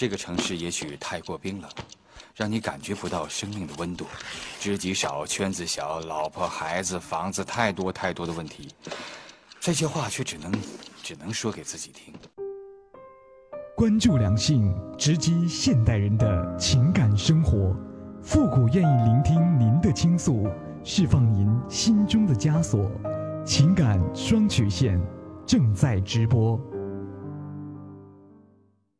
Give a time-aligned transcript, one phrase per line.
[0.00, 1.70] 这个城市也许太过冰冷，
[2.34, 4.06] 让你感觉不到生命的温度。
[4.58, 8.68] 知己少，圈子小，老婆孩子房子太多太多的问题，
[9.60, 10.50] 这些话却只能
[11.02, 12.14] 只能说给自己听。
[13.76, 17.76] 关注良性，直击现代人的情感生活。
[18.22, 20.48] 复古愿意聆听您的倾诉，
[20.82, 22.90] 释放您心中的枷锁。
[23.44, 24.98] 情感双曲线
[25.46, 26.58] 正在直播。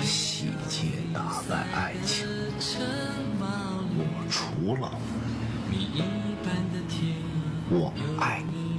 [0.00, 2.26] 细节打败爱情，
[3.96, 4.92] 我除了
[7.70, 8.78] 我爱你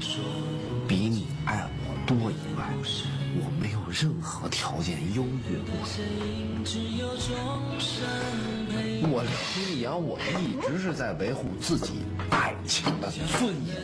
[0.88, 2.70] 比你爱我多以外，
[3.36, 6.64] 我没有任何条件优越过你。
[9.04, 9.24] 我
[9.56, 13.76] 李阳，我一直是在维护自己爱情的尊严。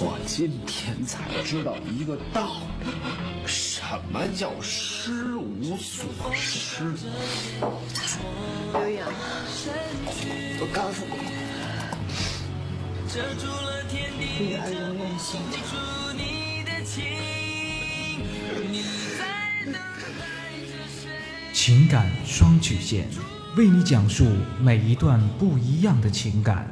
[0.00, 2.86] 我今天才知道一个道理，
[3.46, 6.04] 什么叫失无所
[6.34, 6.84] 失？
[8.72, 9.08] 刘洋，
[10.60, 11.04] 我告诉
[13.12, 15.40] 遮住了天地的任性。
[15.50, 15.76] 记住
[16.16, 17.02] 你的情，
[18.70, 18.84] 你
[19.18, 19.80] 在等待
[20.60, 21.10] 着谁？
[21.52, 23.08] 情感双曲线，
[23.56, 24.28] 为你讲述
[24.60, 26.68] 每一段不一样的情感。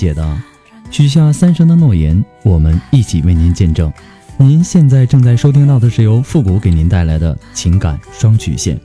[0.00, 0.42] 解答。
[0.90, 3.92] 许下三生的诺言，我们一起为您见证。
[4.38, 8.80] 您现在正在收听到的是由复古给您带来的情感双曲线，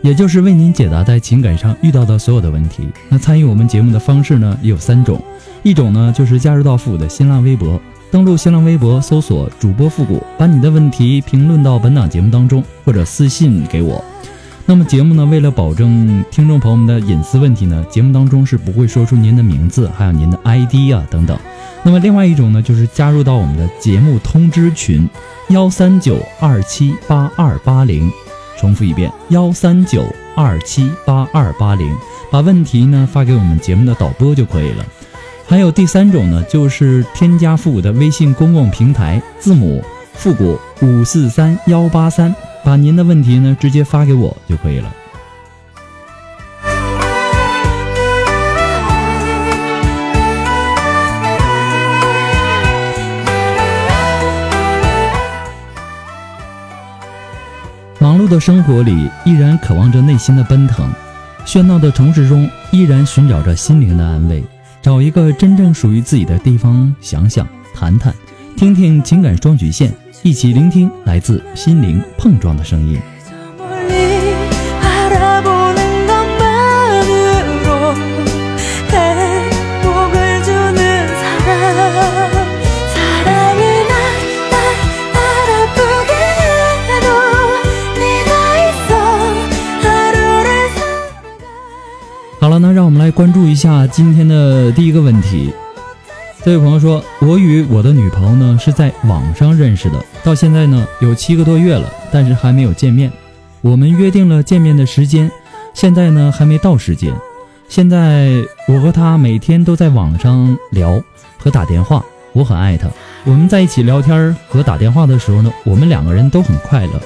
[0.00, 2.88] 也就是为您解答在情感上遇到的所有的问题。
[3.08, 5.20] 那参与我们节目的方式呢，也有三种。
[5.64, 7.80] 一种呢，就是加入到复古的新浪微博，
[8.12, 14.04] 登录新浪微博搜索主播复古，把你的问题评论到本档节目当中，或者私信给我。
[14.66, 21.38] 那么节目呢，为了保证听众朋友们的隐私问题呢，节目当中是不会说出您的名字，还有您的 ID 啊等等。
[21.82, 25.06] 那么另外一种呢，就是加入到我们的节目通知群，
[25.48, 28.10] 幺三九二七八二八零，
[28.58, 31.94] 重复一遍，幺三九二七八二八零，
[32.30, 34.86] 把问题呢发给我们节目的导播就可以了。
[35.46, 42.34] 还有第三种呢，就是添加复古的微信公共平台，字母复古五四三幺八三。
[42.64, 44.90] 把您的问题呢直接发给我就可以了。
[58.00, 60.86] 忙碌的生活里，依然渴望着内心的奔腾；
[61.46, 64.44] 喧闹的城市中，依然寻找着心灵的安慰。
[64.82, 68.14] 找一个真正属于自己的地方，想想、谈谈、
[68.56, 69.90] 听听情感双曲线。
[70.22, 72.98] 一起聆听来自心灵碰撞的声音。
[92.40, 95.50] 好了，那让我们来关注一下今天的第一个问题。
[96.44, 103.10] 这位朋友说：“我与我的女朋友呢是在网上认识的，到现在呢有七个多月了，但是还没有见面。
[103.62, 105.30] 我们约定了见面的时间，
[105.72, 107.14] 现在呢还没到时间。
[107.66, 111.02] 现在我和她每天都在网上聊
[111.38, 112.04] 和打电话，
[112.34, 112.88] 我很爱她。
[113.24, 117.00] 我们在一起聊天和打电话的时候呢，我们两个人都很快乐。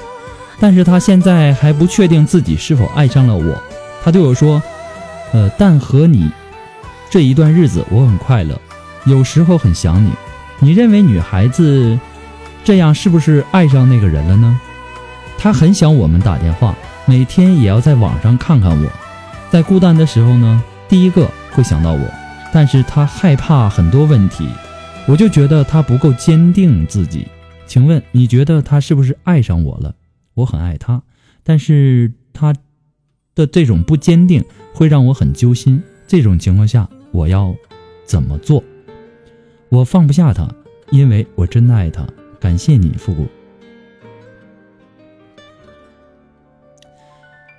[0.59, 3.57] 但是她现在还不确定自己是否爱上了我。
[4.03, 4.61] 她对我说
[5.31, 6.29] ：‘呃，但和你
[7.09, 8.61] 这一段日子我很快乐，
[9.09, 10.11] 有时候很想你。
[10.61, 11.99] 你认为女孩子
[12.65, 14.61] 这样是不是爱上那个人了呢？
[15.39, 16.75] 她很想我们打电话，
[17.07, 18.91] 每天也要在网上看看我，
[19.51, 22.01] 在孤单的时候呢，第一个会想到我，
[22.53, 24.49] 但是她害怕很多问题，
[25.07, 27.27] 我就觉得她不够坚定自己。
[27.67, 29.95] 请问你觉得她是不是爱上我了？
[30.35, 31.03] 我很爱她，
[31.45, 32.53] 但是她
[33.35, 34.45] 的这种不坚定
[34.75, 35.81] 会让我很揪心。
[36.07, 37.55] 这种情况下，我要
[38.05, 38.65] 怎么做？
[39.71, 40.49] 我放不下她，
[40.91, 42.07] 因为我真的爱她。
[42.41, 43.27] 感谢你，复古。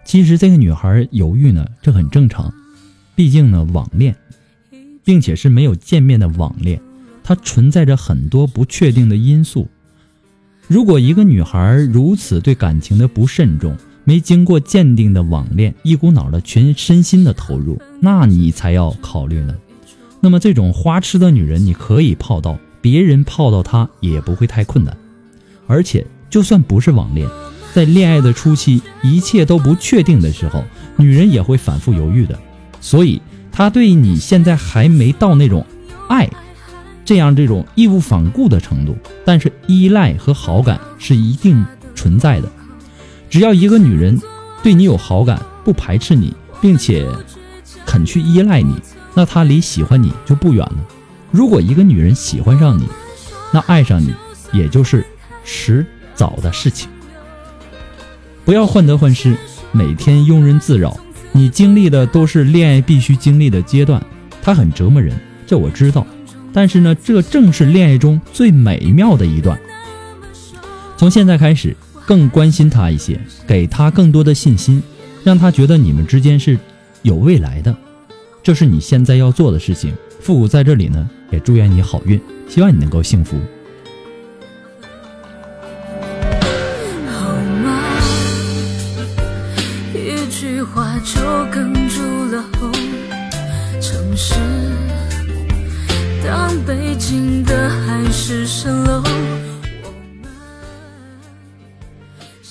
[0.06, 2.52] 其实这个女孩犹豫呢，这很正常，
[3.14, 4.16] 毕竟呢网恋，
[5.04, 6.82] 并且是没有见面的网恋，
[7.24, 9.68] 它存在着很多不确定的因素。
[10.68, 19.56] 如果一个女孩如此对感情的不慎重，没经过鉴定的网恋，一股脑的全身心的投入，那你才要考虑呢。
[20.22, 24.96] 那么这种花痴的女人，你可以泡到别人泡到她也不会太困难，
[25.68, 27.28] 而且就算不是网恋。
[27.74, 30.64] 在恋爱的初期，一切都不确定的时候，
[30.98, 32.38] 女人也会反复犹豫的。
[32.82, 33.22] 所以，
[33.52, 35.66] 她对你现在还没到那种
[36.08, 36.28] 爱，
[37.06, 41.64] 这样这种义无反顾的程度，但是依赖和好感是一定
[41.94, 42.52] 存在的。
[43.30, 44.20] 只要一个女人
[44.64, 47.08] 对你有好感，不排斥你，并且
[47.86, 48.74] 肯去依赖你，
[49.20, 50.78] 那他离喜欢你就不远了。
[51.30, 52.88] 如果一个女人喜欢上你，
[53.52, 54.16] 那爱上你
[54.54, 55.06] 也就是
[55.44, 55.86] 迟
[56.16, 56.90] 早的事情。
[58.46, 59.36] 不要患得患失，
[59.74, 60.98] 每天庸人自扰。
[61.34, 64.02] 你经历的都是恋爱必须经历的阶段，
[64.42, 66.08] 它很折磨人，这我知道。
[66.54, 69.60] 但是呢，这正是恋爱中最美妙的一段。
[70.96, 71.76] 从现在开始，
[72.06, 74.82] 更关心他一些，给他更多的信心，
[75.26, 76.58] 让他觉得你们之间是
[77.02, 77.76] 有未来的。
[78.42, 79.94] 这是你现在要做的事情。
[80.20, 83.38] 复古在这里呢，也祝愿你好运，希望你能够幸福。
[89.94, 91.22] 一句话就
[91.52, 92.72] 哽住了喉。
[93.82, 94.36] 城市，
[96.26, 99.04] 当北京的海市蜃楼。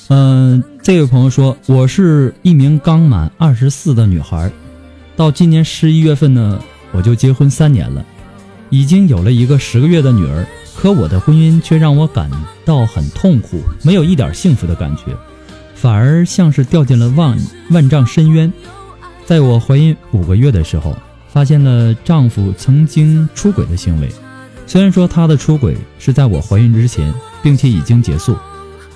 [0.09, 4.51] 嗯，这位朋友说，我是一名刚满二十四的女孩，
[5.19, 6.61] 到今年十一月份呢，
[6.93, 8.05] 我就结婚三年了，
[8.71, 12.31] 已经有了一个十个月的女儿，可我的婚姻却让我感
[12.65, 15.03] 到很痛苦，没有一点幸福的感觉。
[15.75, 17.37] 反而像是掉进了万
[17.71, 18.53] 万丈深渊。
[19.27, 20.97] 在我怀孕五个月的时候，
[21.33, 24.09] 发现了丈夫曾经出轨的行为。
[24.69, 27.13] 虽然说他的出轨是在我怀孕之前，
[27.43, 28.37] 并且已经结束，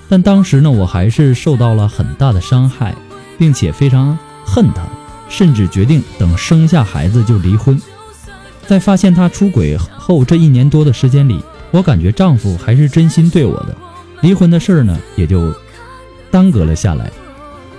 [0.09, 2.95] 但当时呢，我还是受到了很大的伤害，
[3.37, 4.17] 并且非常
[4.47, 4.83] 恨他，
[5.33, 7.81] 甚至决定等生下孩子就离婚。
[8.67, 11.41] 在发现他出轨后这一年多的时间里，
[11.71, 13.75] 我感觉丈夫还是真心对我的，
[14.21, 15.53] 离婚的事儿呢也就。
[16.31, 17.13] 耽搁了下来，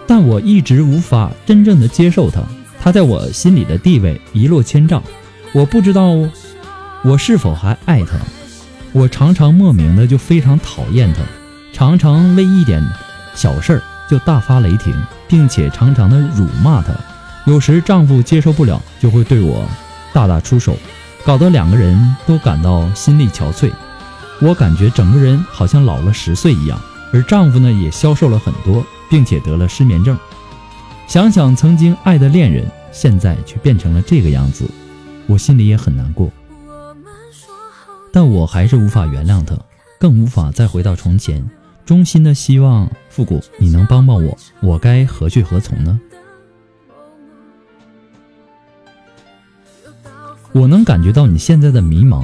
[0.06, 2.40] 但我一直无法真正的接受他，
[2.80, 5.02] 他在我心里的地位一落千丈。
[5.54, 6.04] 我不知道
[7.04, 8.16] 我是否还爱他，
[8.92, 11.22] 我常常莫名的就非常讨厌他，
[11.74, 12.88] 常常为一点
[13.34, 14.94] 小事儿就大发雷霆，
[15.28, 16.94] 并且常常的辱骂他。
[17.46, 19.66] 有时丈夫接受不了，就会对我
[20.14, 20.78] 大打出手，
[21.26, 23.72] 搞得两个人都感到心力憔悴。
[24.42, 26.80] 我感觉整个人好像老了十岁一样。
[27.12, 30.18] 而丈夫呢，也消瘦了很多，并且得了失眠症。
[31.08, 34.66] 想想曾经爱的恋人，现在却变成了这个样子，
[35.28, 36.32] 我心里也很难过。
[38.12, 39.56] 但我还是无法原谅他，
[40.00, 41.48] 更无法再回到从前。
[41.86, 46.00] 衷心的希望复古，你能帮帮我，我该何去何从呢？
[50.54, 52.24] 我能感觉到你现在的迷茫，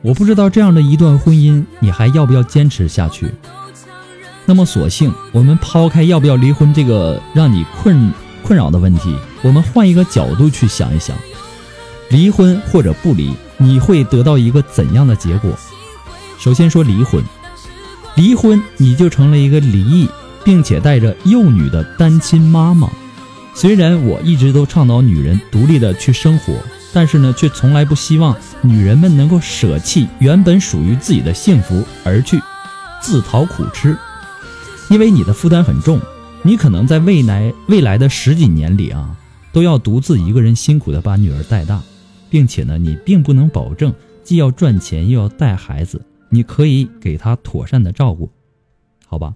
[0.00, 3.30] 我不知道这样的一段婚姻，你还要不要坚持下去？
[4.46, 8.10] 那么，索性我们抛开要不要离婚这个让你困
[8.42, 11.14] 困扰的问题，我们换一个角度去想一想：
[12.08, 15.52] 离婚或者不离，你会得到一个怎样的结果？
[16.38, 17.22] 首先说离婚，
[18.16, 20.08] 离婚你就成了一个离异
[20.42, 22.88] 并且带着幼女的单亲妈妈。
[23.54, 26.54] 虽然我一直都倡导女人独立的去生活，
[26.92, 32.40] 但是呢，却从来不希望女人们能够舍弃原本属于自己的幸福而去
[33.00, 33.96] 自讨苦吃。
[34.90, 36.00] 因为你的负担很重，
[36.42, 39.16] 你可能在未来未来的十几年里啊，
[39.52, 41.80] 都要独自一个人辛苦的把女儿带大，
[42.28, 43.94] 并且呢，你并不能保证
[44.24, 48.32] 既要赚钱又要带孩子，你可以给她妥善的照顾，
[49.06, 49.34] 好吧？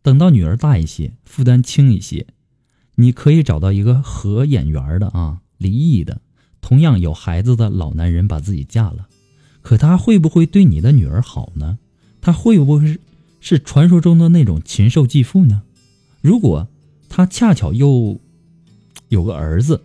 [0.00, 2.26] 等到女儿大一些，负担轻一些，
[2.94, 6.20] 你可以找到一个合眼缘的啊，离异的，
[6.60, 9.06] 同样有孩子的老男人把自己嫁了，
[9.62, 11.78] 可他会不会对你的女儿好呢？
[12.20, 12.98] 他会不会
[13.40, 15.62] 是传说中的那种禽兽继父呢？
[16.20, 16.68] 如果
[17.08, 18.18] 他恰巧又
[19.08, 19.82] 有个儿子，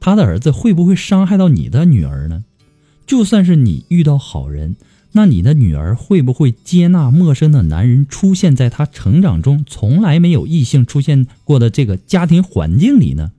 [0.00, 2.44] 他的儿子会不会伤害到你的女儿呢？
[3.06, 4.76] 就算是你遇到好人。
[5.12, 13.32] 那你的女儿会不会接纳陌生的男人出现在她成长中从来没有异性出现过的这个家庭环境里呢？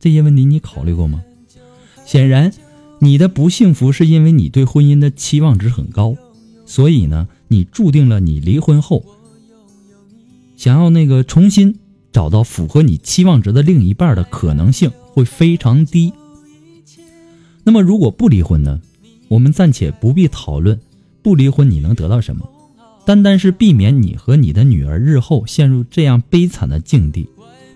[0.00, 1.22] 这些问题你考虑过吗？
[2.06, 2.52] 显然，
[2.98, 6.16] 你的不幸福是因为你对婚姻的期望值很高，
[6.66, 9.04] 所以呢，你注定了你离婚后
[10.56, 11.78] 想要那个重新
[12.12, 16.12] 找到符合你期望值的另一半的可能性会非常低。
[17.62, 18.80] 那么，如果不离婚呢？
[19.28, 20.80] 我们暂且不必讨论。
[21.22, 22.48] 不离婚你能得到什么？
[23.04, 27.28] 单单是避免你和你的女儿日后陷入这样悲惨的境地，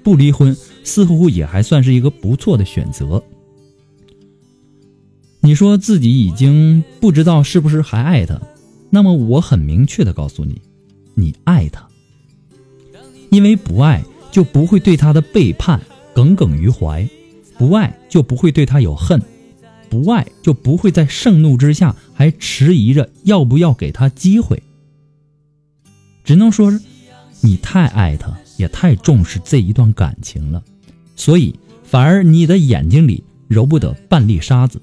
[0.05, 3.25] 不离婚似乎也还算是一个不错的选择。
[5.41, 8.41] 你说自己已经不知道是不是还爱他，
[8.91, 10.61] 那么我很明确的告诉你，
[11.15, 11.89] 你爱他，
[13.31, 15.81] 因为不爱就不会对他的背叛
[16.15, 17.09] 耿耿于怀，
[17.59, 19.21] 不爱就不会对他有恨。
[19.91, 24.61] 不爱就不会在盛怒之下还迟疑着要不要给他机会。
[26.25, 26.73] 只能说，
[27.43, 30.65] 你太爱他，也太重视这一段感情了，
[31.17, 34.81] 所以反而你的眼睛里揉不得半粒沙子。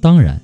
[0.00, 0.40] 当然，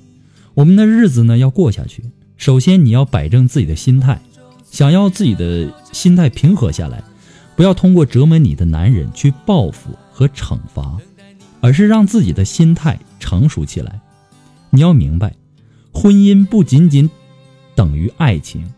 [0.53, 2.03] 我们的日子呢要过下去，
[2.37, 4.21] 首先你要摆正自己的心态，
[4.69, 7.03] 想要自己的心态平和下来，
[7.55, 10.97] 不要通过折磨你的男人去报复和惩罚。
[11.59, 14.01] 而是让自己的心态成熟起来。
[14.69, 15.33] 你要明白，
[15.93, 17.09] 婚姻不仅仅
[17.73, 18.69] 等于爱情，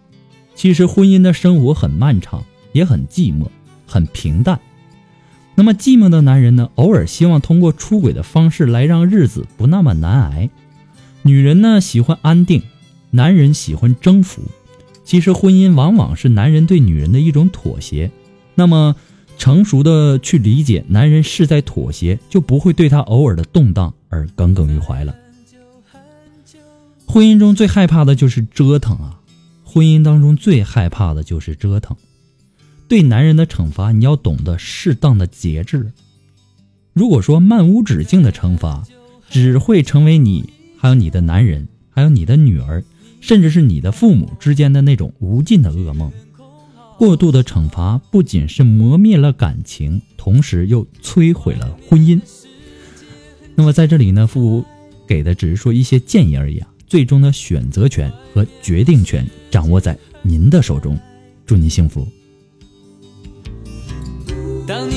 [0.53, 3.47] 其实婚姻的生活很漫长，也很寂寞，
[3.85, 4.59] 很平淡。
[5.55, 6.69] 那么寂寞的男人呢？
[6.75, 10.49] 偶尔希望通过出轨的方式来让日子不那么难挨。
[11.21, 12.61] 女人呢喜欢安定，
[13.11, 14.41] 男人喜欢征服。
[15.03, 18.11] 其实婚姻往往是男人对女人的一种妥协。
[18.55, 18.95] 那么。
[19.37, 25.13] 成熟的去理解，男人是在妥协，就不会对他偶尔的动荡而耿耿于怀了。
[27.05, 29.19] 婚姻中最害怕的就是折腾啊！
[29.65, 31.97] 婚姻当中最害怕的就是折腾。
[32.87, 35.91] 对男人的惩罚，你要懂得适当的节制。
[36.93, 38.83] 如果说漫无止境的惩罚，
[39.29, 42.83] 只会成为你、还有你的男人、还有你的女儿，
[43.21, 46.11] 甚至是你的父母之间的那种无尽的噩梦。
[46.97, 52.21] 过度的惩罚不仅是磨灭了感情，同时又摧毁了婚姻。
[53.55, 54.65] 那么在这里呢，父母
[55.07, 60.97] 给的只是说一些建议而已啊，最终的选择权和决定权掌握在您的手中。
[61.45, 62.07] 祝您幸福。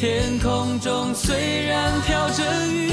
[0.00, 2.92] 天空中虽然飘着雨，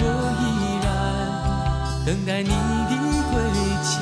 [0.00, 0.02] 我
[0.42, 0.44] 依
[0.82, 0.84] 然
[2.04, 2.90] 等待你的
[3.30, 3.40] 归
[3.84, 4.00] 期。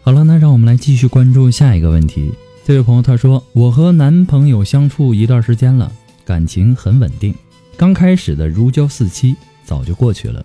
[0.00, 2.32] 好了，那让我们来继续关注下一个问题。
[2.64, 5.90] 这位朋友他说：“我和男朋友相处一段时间了，
[6.24, 7.34] 感情很稳定。
[7.76, 10.44] 刚开始的如胶似漆早就过去了。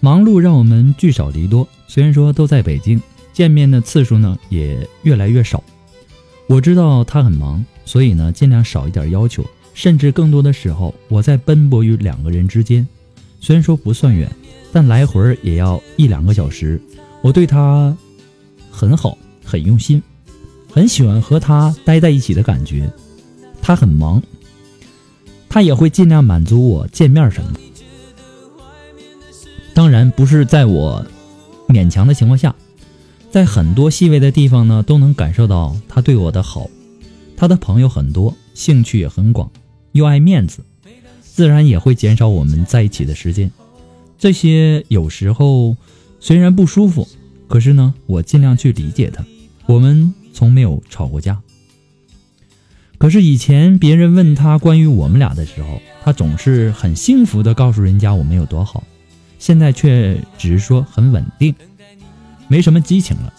[0.00, 3.00] 忙碌让我们聚少离多，虽然说都在北京，
[3.32, 5.62] 见面的次数呢也越来越少。
[6.46, 12.86] 我知道他很忙，所以呢尽量少一点要求，甚至更多的时候我在奔波于两个人之间。
[13.40, 14.30] 虽然说不算远，
[14.72, 16.80] 但来回也要一两个小时。
[17.22, 17.96] 我对他。”
[18.74, 20.02] 很好，很用心，
[20.72, 22.90] 很喜欢和他待在一起的感觉。
[23.60, 24.20] 他很忙，
[25.46, 27.52] 他也会尽量满足我见面什么。
[29.74, 31.04] 当然不是在我
[31.68, 32.52] 勉强的情况下，
[33.32, 36.68] 在很多细微的地方呢，都能感受到他对我的好。
[37.34, 39.50] 他的朋友很多，兴趣也很广，
[39.92, 40.62] 又爱面子，
[41.22, 43.50] 自然也会减少我们在一起的时间。
[44.18, 45.74] 这些有时候
[46.20, 47.08] 虽然不舒服。
[47.48, 49.24] 可是呢，我尽量去理解他，
[49.66, 51.40] 我们从没有吵过架。
[52.98, 58.84] 可是以前别人问他关于我们俩的时候，他总是很幸福的告诉人家我们有多好，
[59.38, 61.54] 现在却只是说很稳定，
[62.52, 63.32] 没什么激情了。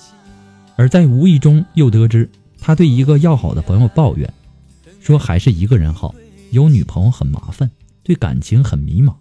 [0.76, 2.28] 而在无意中又得知
[2.60, 4.34] 他对一个要好的朋友抱怨，
[5.00, 6.16] 说还是一个人好，
[6.50, 7.70] 有女朋友很麻烦，
[8.02, 9.14] 对感情很迷茫，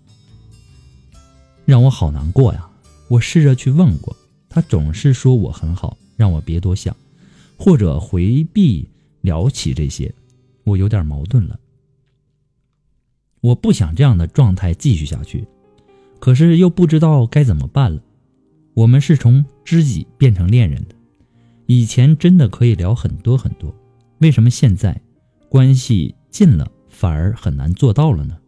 [1.67, 2.67] 让我好难过呀。
[3.09, 4.17] 我试着去问过，
[4.49, 6.97] 他总是说我很好，让我别多想，
[7.59, 8.89] 或者回避
[9.21, 10.11] 聊起这些，
[10.65, 11.61] 我有点矛盾了。
[13.43, 15.47] 我不想这样的状态继续下去，
[16.19, 18.01] 可是又不知道该怎么办了。
[18.75, 20.95] 我们是从知己变成恋人的，
[21.67, 23.75] 以前真的可以聊很多很多，
[24.19, 24.99] 为什么现在
[25.51, 28.39] 关系近了反而很难做到了呢？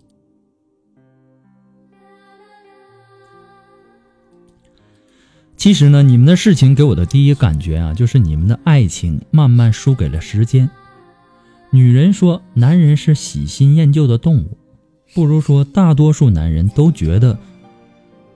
[5.57, 10.69] 其实呢，你们的事情给我的第一感觉啊，就是你们的爱情慢慢输给了时间。
[11.71, 14.57] 女人说，男人是喜新厌旧的动物，
[15.15, 17.39] 不如说大多数男人都觉得。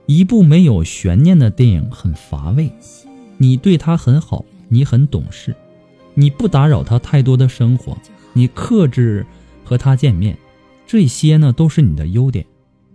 [0.09, 2.71] 一部没有悬念的电影很乏味，
[3.37, 5.55] 你对他很好，你很懂事，
[6.15, 7.95] 你不打扰他太多的生活，
[8.33, 9.23] 你克制
[9.63, 10.35] 和他见面，
[10.87, 12.43] 这些呢都是你的优点，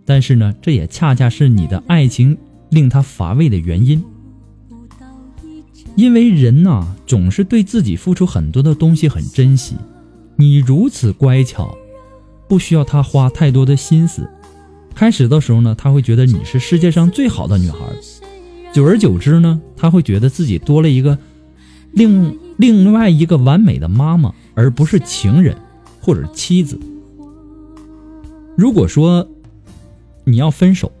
[0.03, 2.37] 但是呢，这也恰恰是你的爱情
[2.69, 4.03] 令他乏味的原因。
[5.95, 9.77] 因为人呐，总是对自己付出很多的东西很珍惜，
[10.35, 11.77] 你如此乖巧，
[12.49, 14.29] 不需要他花太多的心思。
[14.95, 17.77] 开始的时候呢，他会觉得你是世界上最好的女孩，
[18.73, 21.19] 久而久之呢，他会觉得自己多了一个
[21.91, 25.57] 另另外一个完美的妈妈，而不是情人
[25.99, 26.79] 或者妻子。
[28.55, 29.27] 如果说
[30.23, 30.91] 你要分手，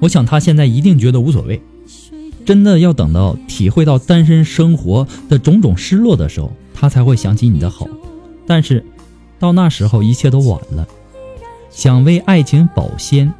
[0.00, 1.60] 我想他现在一定觉得无所谓。
[2.44, 7.88] 真的要等到体会到单身生活的种种失落的时候，他才会想起你的好。
[8.46, 8.84] 但是
[9.38, 10.86] 到那时候，一切都晚了。
[11.74, 13.34] 想为爱情保鲜，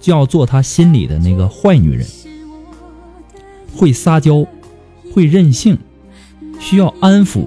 [0.00, 2.04] 就要做他心里的那个坏女人，
[3.74, 4.44] 会撒娇，
[5.14, 5.78] 会任性，
[6.58, 7.46] 需要安抚，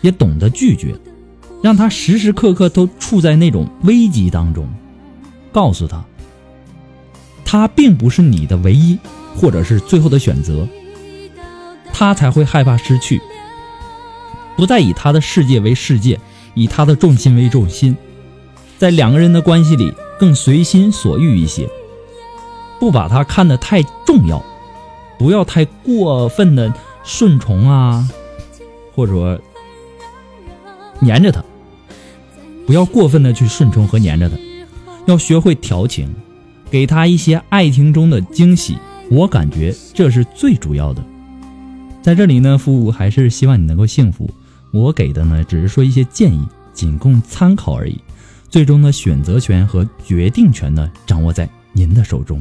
[0.00, 0.94] 也懂得拒绝，
[1.60, 4.66] 让他时时刻刻都处在那种危机当中。
[5.50, 6.04] 告诉他，
[7.44, 8.96] 他并不是你的唯一，
[9.36, 10.66] 或者是最后的选择，
[11.92, 13.20] 他才会害怕失去，
[14.56, 16.18] 不再以他的世界为世界，
[16.54, 17.96] 以他的重心为重心。
[18.84, 21.66] 在两个人的关系里，更随心所欲一些，
[22.78, 24.44] 不把他看得太重要，
[25.18, 26.70] 不要太过分的
[27.02, 28.06] 顺从啊，
[28.94, 29.40] 或者
[31.00, 31.42] 黏着他，
[32.66, 34.36] 不要过分的去顺从和黏着他，
[35.06, 36.14] 要学会调情，
[36.70, 38.76] 给他一些爱情中的惊喜，
[39.10, 41.02] 我感觉这是最主要的。
[42.02, 44.28] 在这里呢，父还是希望你能够幸福，
[44.72, 47.98] 我给的呢只是说一些建议，仅供参考而已。
[48.54, 52.40] 最终的选择权和决定权呢，掌握在您的手中。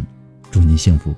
[0.51, 1.11] 祝您幸福。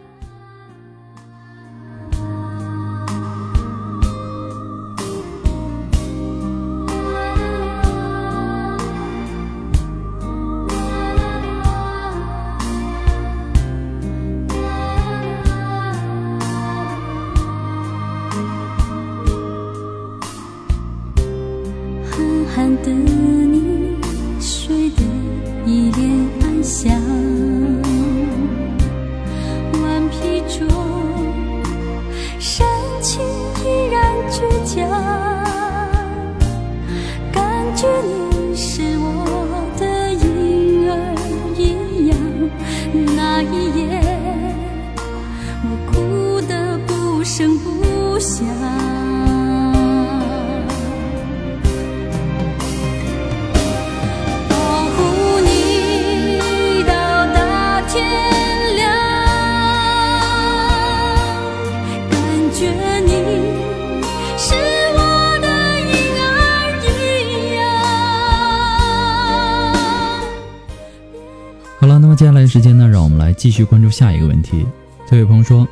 [72.15, 74.65] 接下来的时间呢，让我们来继续关注下一个问题。
[75.05, 75.67] 这位朋友说：“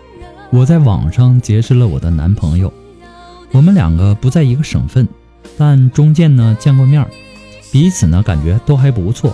[0.51, 2.71] 我在网上结识了我的男朋友，
[3.53, 5.07] 我们两个不在一个省份，
[5.57, 7.07] 但中间呢见过面，
[7.71, 9.33] 彼此呢感觉都还不错。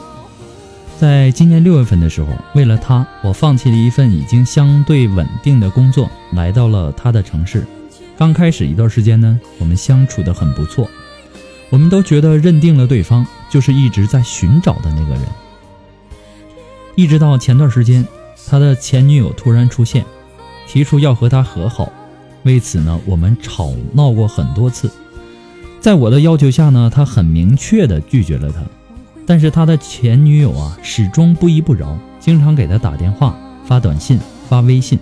[0.99, 7.65] 在今年六月份的时候，为了他，我放弃了一份已经相对稳定的工作，来到了他的城市。
[8.19, 10.87] 刚开始一段时间呢，我们相处的很不错，
[11.71, 15.23] 我们都觉得认定了对方就是一直在寻找的那个人。”
[16.99, 18.05] 一直到前段时间，
[18.49, 20.03] 他的前女友突然出现，
[20.67, 21.89] 提出要和他和好。
[22.43, 24.91] 为此呢，我们吵闹过很多次。
[25.79, 28.59] 在我的要求下呢，他很明确的拒绝了他。
[29.25, 33.33] 但是他的前女友啊，始终不依不饶，经常给他打电话、
[33.63, 34.99] 发短信、发微信，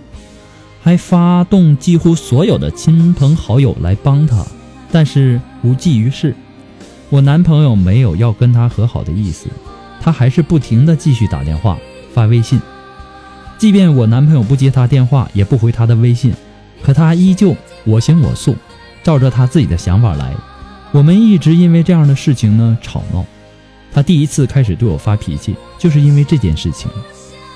[0.83, 4.45] 还发动几乎所有的亲朋好友来帮他，
[4.91, 6.35] 但是无济于事。
[7.09, 9.47] 我男朋友没有要跟他和好的意思，
[10.01, 11.77] 他还是不停的继续打电话、
[12.13, 12.59] 发微信。
[13.57, 16.33] 即便我男朋友不接他电话，也不回他的微信，
[16.83, 17.55] 可他依旧
[17.85, 18.55] 我行我素，
[19.03, 20.33] 照着他自己的想法来。
[20.91, 23.25] 我们一直因为这样的事情呢吵闹。
[23.91, 26.89] 他第一次开始对我发脾气，就是因为这件事情。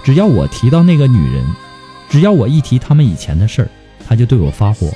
[0.03, 1.45] 只要我提到那个女人，
[2.09, 3.69] 只要我一提他们以前的事儿，
[4.07, 4.91] 他就对我发火。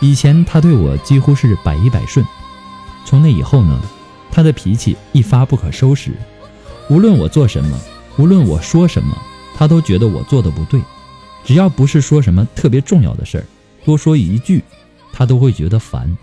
[0.00, 2.26] 以前他对我几乎是百依百顺，
[3.06, 3.80] 从那以后呢，
[4.30, 6.12] 他的脾气一发不可收拾。
[6.88, 7.78] 无论我做什么，
[8.18, 9.16] 无论我说什么，
[9.56, 10.80] 他都觉得我做的不对。
[11.44, 13.44] 只要不是说什么特别重要的事儿，
[13.84, 14.62] 多说一句，
[15.12, 16.16] 他都会觉得烦。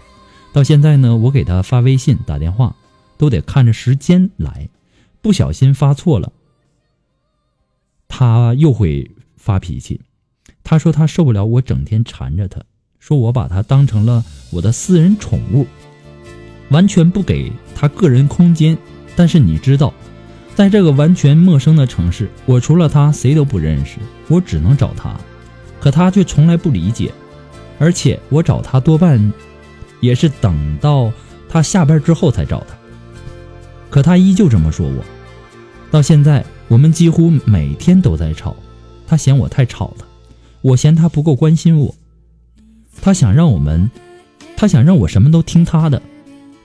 [0.54, 2.76] 到现在呢，我给他发微信、打电话，
[3.17, 4.69] 都得看着时间来，
[5.22, 6.32] 不小心发错了，
[8.08, 10.02] 他又会发脾气。
[10.63, 12.62] 他说他受不了我整天缠着他，
[13.00, 15.65] 说我把他当成了我的私人宠物，
[16.69, 18.78] 完全不给他个人空间。
[19.15, 19.93] 但是你知道，
[20.60, 25.17] 在这个完全陌生的城市，我除了他谁都不认识，我只能找他，
[25.80, 27.13] 可他却从来不理解，
[27.80, 29.32] 而且我找他多半
[30.02, 31.13] 也是等到
[31.48, 32.76] 他下班之后才找他，
[33.89, 35.02] 可他依旧这么说我。
[35.91, 38.54] 到现在，我们几乎每天都在吵，
[39.08, 40.06] 他嫌我太吵了。
[40.60, 41.95] 我嫌他不够关心我，
[43.02, 43.89] 他想让我们，
[44.58, 46.02] 他想让我什么都听他的，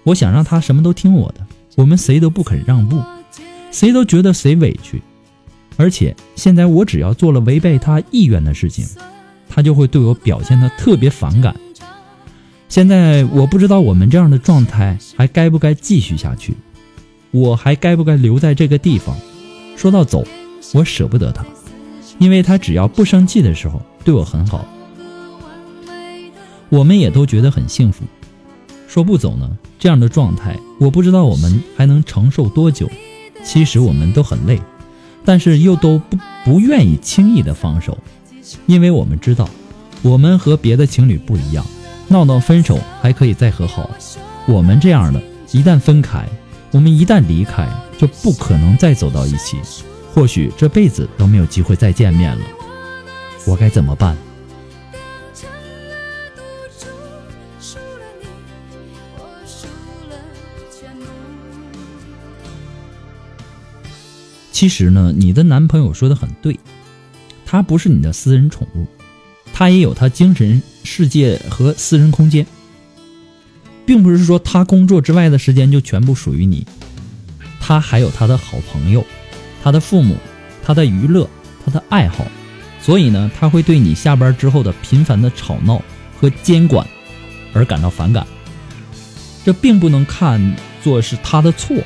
[0.02, 3.00] 我想让他什么都听我的，我们谁都不肯让步，
[3.74, 5.02] 谁都觉得谁委屈，
[5.76, 8.86] 而且现在我只要做了违背他意愿的事情，
[9.48, 11.56] 他就会对我表现的特别反感。
[12.68, 16.54] 现在我不知道我们这样的状态还该不该继续下去，
[17.32, 19.16] 我还该不该留在这个地方？
[19.76, 20.24] 说到走，
[20.72, 21.44] 我舍不得他。
[22.20, 24.64] 因为他只要不生气的时候对我很好，
[26.68, 28.04] 我们也都觉得很幸福。
[28.86, 32.88] 说不走呢，这样的状态我不知道我们还能承受多久。
[33.44, 34.60] 其实我们都很累，
[35.24, 37.96] 但是又都不不愿意轻易的放手，
[38.66, 39.48] 因为我们知道，
[40.02, 41.64] 我们和别的情侣不一样，
[42.08, 43.88] 闹闹分手还可以再和好。
[44.46, 46.26] 我们这样的，一旦分开，
[46.70, 49.58] 我们一旦离开，就不可能再走到一起。
[50.12, 52.44] 或许这辈子都没有机会再见面了，
[53.46, 54.16] 我该怎么办？
[64.64, 66.58] 其实呢，你的男朋友说的很对，
[67.44, 68.86] 他不是你的私人宠物，
[69.52, 72.46] 他也有他精神世界和私人空间，
[73.84, 76.66] 并不是说他工作之外的时间就全部属于你，
[77.60, 79.04] 他还有他的好朋友。
[79.62, 80.16] 他的父母，
[80.64, 81.28] 他的娱乐，
[81.62, 82.24] 他的爱好，
[82.80, 85.82] 所以呢，他会对你下班之后的频繁的吵闹
[86.18, 86.86] 和监管
[87.52, 88.26] 而感到反感。
[89.44, 91.76] 这并不能看作是他的错。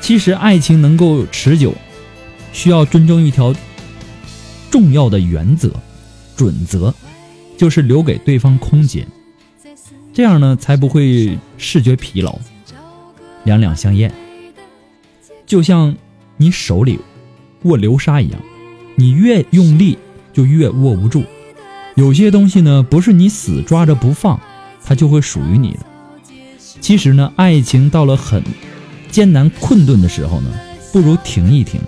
[0.00, 1.74] 其实，爱情能够持久，
[2.52, 3.54] 需要尊重一条
[4.70, 5.72] 重要的原则、
[6.36, 6.94] 准则，
[7.56, 9.06] 就是留给对方空间，
[10.12, 12.38] 这样呢，才不会视觉疲劳，
[13.44, 14.12] 两两相厌。
[15.46, 15.94] 就像。
[16.40, 17.00] 你手里
[17.64, 18.40] 握流沙一样，
[18.94, 19.98] 你越用力
[20.32, 21.24] 就越握不住。
[21.96, 24.38] 有些东西呢，不是你死抓着不放，
[24.84, 25.80] 它就会属于你的。
[26.80, 28.40] 其实呢，爱情到了很
[29.10, 30.50] 艰难困顿的时候呢，
[30.92, 31.80] 不如停一停，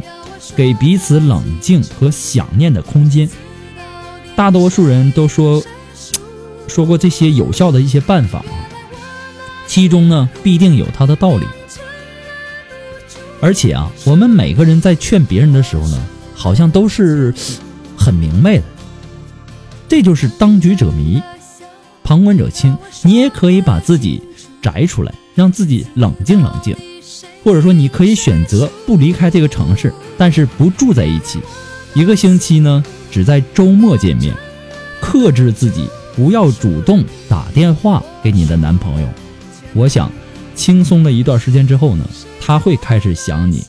[0.57, 3.29] 给彼此冷静和想念的空间。
[4.37, 5.63] 大多数人都说
[6.67, 8.45] 说过这些有效的一些办法，
[9.67, 11.47] 其中呢，必定有它的道理。
[13.43, 15.99] 而且啊，我们每个人在劝别人的时候呢，
[16.35, 17.35] 好像都是
[17.97, 18.63] 很明白的。
[19.89, 21.23] 这就是当局者迷，
[22.05, 22.77] 旁观者清。
[23.03, 24.23] 你也可以把自己
[24.63, 26.77] 摘出来，让自己冷静冷静，
[27.43, 31.39] 或者说你可以选择不离开这个城市，但是不住在一起，
[31.95, 34.35] 一个星期呢，只在周末见面，
[35.01, 39.09] 克制自己，不要主动打电话给你的男朋友。
[39.75, 40.11] 我想，
[40.55, 42.05] 轻松的一段时间之后呢。
[42.43, 43.63] 他会开始想你，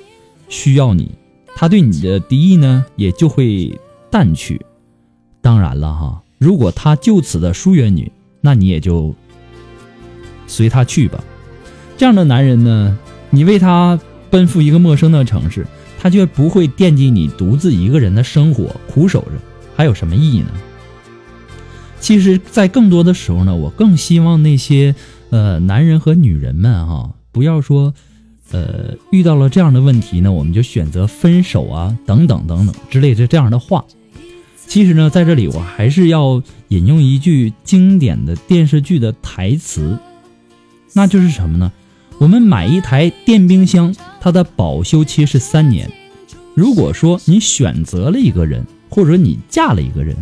[0.49, 1.11] 需要你，
[1.55, 3.77] 他对你的敌意呢也就会
[4.09, 4.59] 淡去。
[5.39, 9.13] 当然了哈，如果他就此的疏远你，那你也就
[10.47, 11.23] 随他去吧。
[11.95, 12.97] 这样的男人呢，
[13.31, 15.65] 你为他奔赴一个陌生的城市，
[15.99, 19.31] 他却不会惦记你独自一个人的生活，苦守着，
[19.75, 20.51] 还有什么意义呢？
[21.99, 24.93] 其实，在更多的时候呢，我更希望那些
[25.31, 27.93] 呃男人和女人们哈，不要说。
[28.53, 33.85] 呃，遇到了这样的问题呢，我们就选择分手啊，等等等等之类的这样的话。
[34.67, 39.97] 其实呢，在这里我还是要引用一句经典的电视剧的台词：
[40.91, 41.71] 那就是什么呢？
[42.21, 45.91] 我们买一台电冰箱，它的保修期是三年。
[46.53, 50.15] 如果说你选择了一个人，或者你嫁了一个人，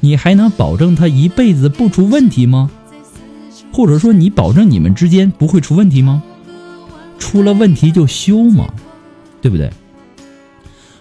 [0.00, 2.70] 你还能保证他一辈子不出问题吗？
[3.70, 6.22] 或者说你保证你们之间不会出问题吗？
[7.18, 8.72] 出了问题就修嘛，
[9.42, 9.70] 对不对？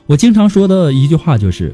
[0.05, 1.73] 我经常说的一句话就是：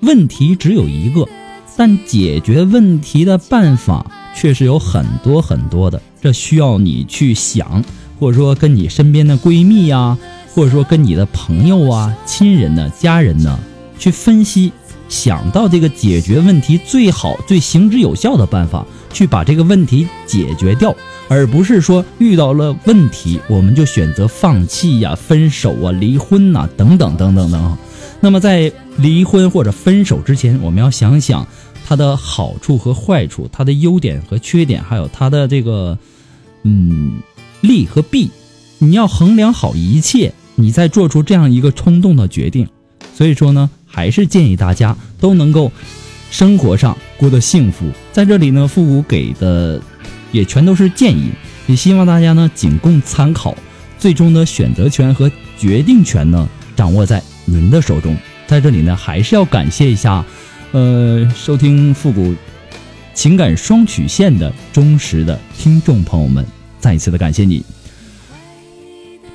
[0.00, 1.28] 问题只有一个，
[1.76, 6.02] 但解决问题的办法却是有很多很多的。
[6.24, 7.84] 这需要你去想，
[8.18, 10.16] 或者说跟你身边的闺蜜呀、
[10.54, 13.58] 或者说跟你的朋友啊、亲人呢、家人呢，
[13.98, 14.72] 去分析，
[15.06, 20.96] 想到这个解决问题最好、最行之有效的办法，去把这个问题解决掉，
[21.28, 27.76] 而不是说遇到了问题我们就选择放弃呀、分手啊、离婚呐、等等等等等。
[28.20, 31.46] 那么在离婚或者分手之前，我们要想想
[31.86, 35.98] 它的好处和坏处，它的优点和缺点，还有它的这个
[36.64, 37.20] 嗯
[37.60, 38.30] 利和弊，
[38.78, 42.68] 你要衡量好一切，你再做出这样一个冲动的决定。
[43.14, 45.70] 所以说呢，还是建议大家都能够
[46.30, 47.86] 生活上过得幸福。
[48.12, 49.80] 在这里呢，复古给的
[50.32, 51.30] 也全都是建议，
[51.66, 53.56] 也希望大家呢仅供参考，
[53.98, 58.16] 最终的选择权和决定权呢掌握在您的手中。
[58.46, 60.24] 在这里呢，还是要感谢一下，
[60.72, 62.34] 呃，收听复古
[63.14, 66.44] 情感双曲线的忠实的听众朋友们，
[66.78, 67.64] 再一次的感谢你。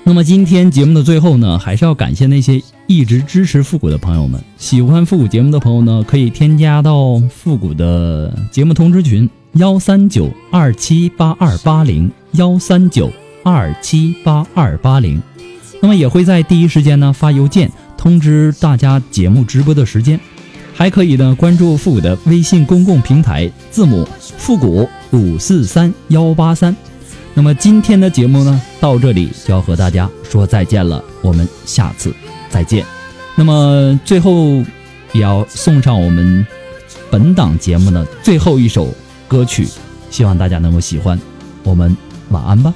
[0.03, 4.41] 那么今天节目的最后呢，还是要感谢那些一直支持复古的朋友们。
[4.57, 13.11] 喜欢复古节目的朋友呢，可以添加到复古的节目通知群幺三九二七八二八零幺三九
[13.43, 15.21] 二七八二八零。
[15.81, 20.19] 那么也会在第一时间呢发邮件通知大家节目直播的时间。
[20.73, 26.75] 还可以呢关注复古的微信公共平台，字母复古五四三幺八三。
[27.33, 32.13] 那么今天的节目呢，到这里就要和大家说再见了，我们下次
[32.49, 32.85] 再见。
[33.35, 34.63] 那么最后
[35.13, 36.45] 也要送上我们
[37.09, 38.93] 本档节目的最后一首
[39.27, 39.67] 歌曲，
[40.09, 41.19] 希望大家能够喜欢。
[41.63, 41.95] 我们
[42.29, 42.73] 晚安吧。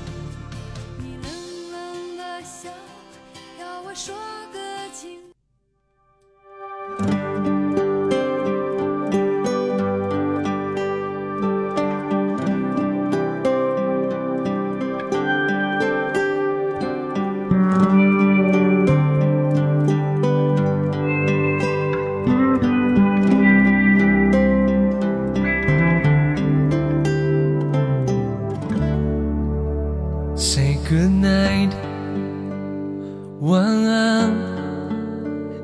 [33.43, 34.33] 晚安。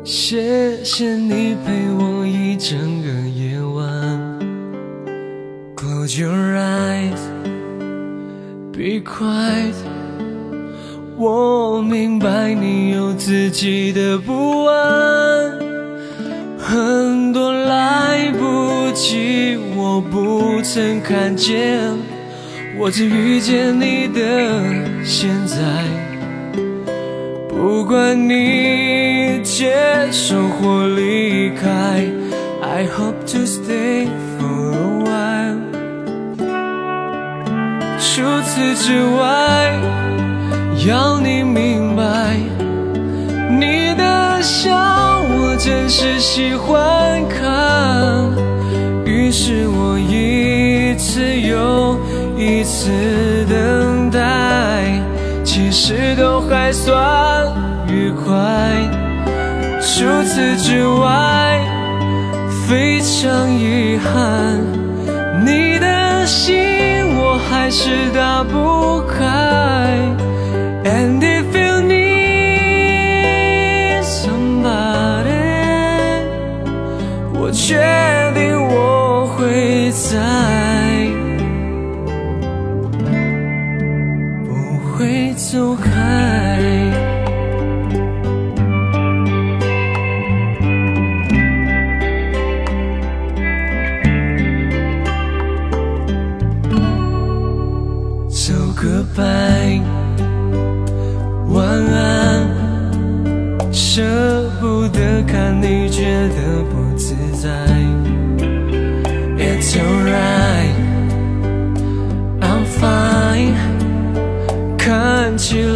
[0.04, 4.40] 谢谢你陪我一整个夜晚。
[5.78, 7.22] Close your eyes,
[8.74, 9.76] be quiet。
[11.16, 15.58] 我明白你有自己的不安，
[16.58, 21.80] 很多来不及，我不曾看见。
[22.78, 24.22] 我只遇见你的
[25.06, 25.56] 现在，
[27.90, 29.74] 管你接
[30.12, 32.06] 受或离开
[32.62, 35.58] ，I hope to stay for a while。
[37.98, 39.74] 除此之外，
[40.88, 42.38] 要你明白，
[43.60, 48.30] 你的笑我真是喜欢看，
[49.04, 51.98] 于是我一次又。
[52.38, 52.90] 一次
[53.50, 53.99] 等，
[55.72, 57.48] 其实都还算
[57.88, 58.26] 愉快。
[59.80, 61.60] 除此之外，
[62.68, 64.60] 非常遗憾，
[65.46, 66.58] 你的心
[67.18, 69.28] 我还是打不开。
[70.86, 72.02] And if you need
[74.02, 75.30] somebody，
[77.36, 77.78] 我确
[78.34, 80.69] 定我会在。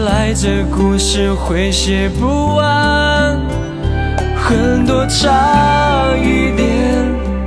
[0.03, 3.39] 来这故事会写不完，
[4.35, 6.67] 很多差一点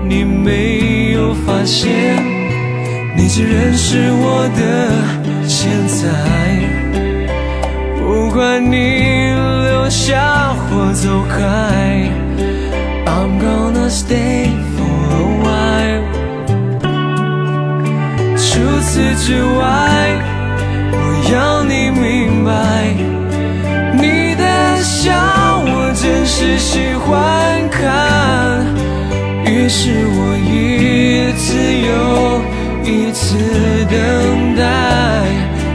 [0.09, 2.17] 你没有发现，
[3.15, 4.91] 你只认识我的
[5.47, 6.09] 现在，
[8.01, 9.35] 不管你
[9.69, 12.11] 留下或走开
[13.05, 16.05] ，I'm gonna stay for a while。
[18.37, 19.65] 除此之外，
[20.93, 20.97] 我
[21.33, 21.56] 要
[22.57, 24.45] 你明白，你的
[24.83, 25.13] 笑
[25.67, 28.65] 我真是喜欢看，
[29.45, 31.97] 于是我一次又。
[32.89, 33.37] 一次
[33.91, 34.63] 等待，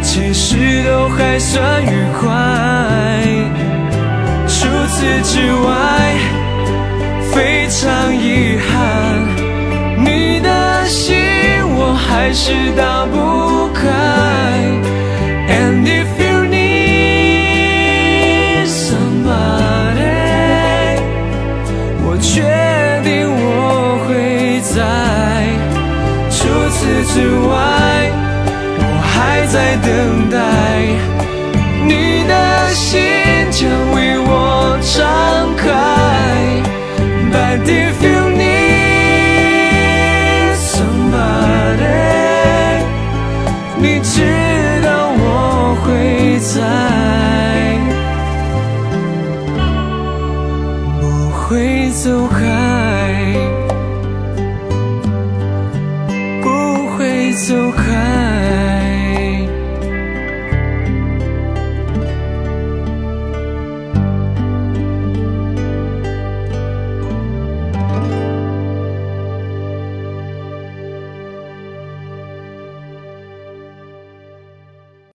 [0.02, 2.24] 其实都还算愉快。
[4.48, 6.16] 除此之外，
[7.34, 8.72] 非常遗憾，
[9.98, 11.18] 你的心
[11.76, 14.71] 我还是打不开。
[27.14, 27.52] 之外，
[28.80, 29.90] 我还在等
[30.30, 30.38] 待，
[31.86, 32.34] 你的
[32.74, 33.02] 心
[33.52, 34.90] 将为我敞
[35.58, 35.68] 开。
[37.34, 38.96] But if you need
[40.56, 41.84] somebody，
[43.76, 46.56] 你知道我会在，
[51.02, 52.51] 不会走开。